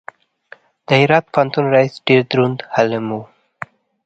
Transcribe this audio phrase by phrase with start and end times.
[0.85, 3.21] د هرات پوهنتون رئیس ډېر دروند عالم و.